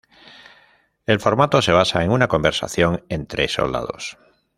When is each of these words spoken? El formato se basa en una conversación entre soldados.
El 1.05 1.19
formato 1.19 1.61
se 1.61 1.73
basa 1.73 2.03
en 2.03 2.09
una 2.09 2.27
conversación 2.27 3.05
entre 3.07 3.47
soldados. 3.49 4.17